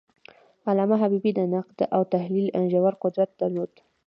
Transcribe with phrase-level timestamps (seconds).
[0.69, 3.71] علامه حبیبي د نقد او تحلیل ژور قدرت درلود.